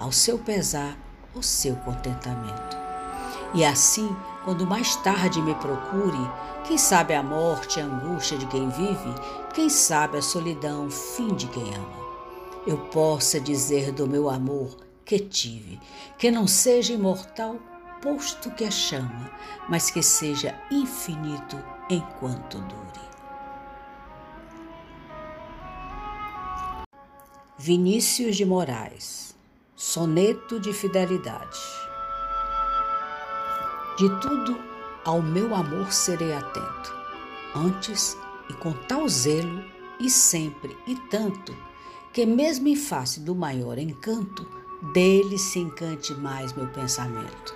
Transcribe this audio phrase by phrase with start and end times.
[0.00, 0.96] ao seu pesar,
[1.34, 2.76] o seu contentamento.
[3.52, 4.08] E assim,
[4.44, 6.18] quando mais tarde me procure,
[6.66, 9.14] quem sabe a morte, a angústia de quem vive,
[9.54, 12.00] quem sabe a solidão, fim de quem ama,
[12.66, 15.78] eu possa dizer do meu amor que tive,
[16.16, 17.56] que não seja imortal,
[18.00, 19.30] posto que a chama,
[19.68, 22.80] mas que seja infinito enquanto dure.
[27.58, 29.30] Vinícius de Moraes
[29.82, 31.58] Soneto de Fidelidade.
[33.96, 34.60] De tudo
[35.06, 36.94] ao meu amor serei atento,
[37.56, 38.14] antes
[38.50, 39.64] e com tal zelo,
[39.98, 41.56] e sempre e tanto,
[42.12, 44.46] que mesmo em face do maior encanto,
[44.92, 47.54] dele se encante mais meu pensamento.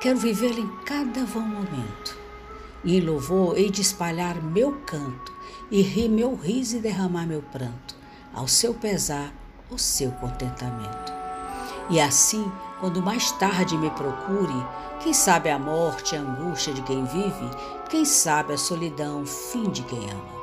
[0.00, 2.16] Quero vivê-lo em cada vão momento,
[2.84, 5.32] e em louvor hei de espalhar meu canto,
[5.68, 7.96] e rir meu riso e derramar meu pranto,
[8.32, 9.34] ao seu pesar,
[9.68, 11.19] o seu contentamento.
[11.90, 14.54] E assim, quando mais tarde me procure,
[15.00, 17.50] quem sabe a morte, a angústia de quem vive,
[17.88, 20.40] quem sabe a solidão, fim de quem ama,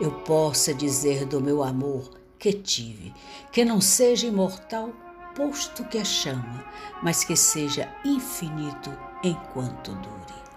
[0.00, 3.12] eu possa dizer do meu amor que tive,
[3.52, 4.90] que não seja imortal,
[5.34, 6.64] posto que a chama,
[7.02, 8.90] mas que seja infinito
[9.22, 10.47] enquanto dure.